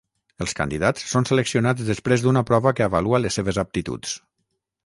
Els 0.45 0.53
candidats 0.59 1.03
són 1.11 1.27
seleccionats 1.31 1.85
després 1.91 2.25
d'una 2.25 2.43
prova 2.53 2.75
que 2.81 2.89
avalua 2.89 3.23
les 3.25 3.41
seves 3.41 3.61
aptituds. 3.67 4.19